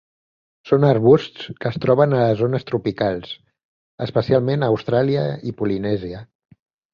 [0.69, 3.35] Són arbusts que es troben a les zones tropicals,
[4.07, 6.25] especialment a Austràlia i Polinèsia.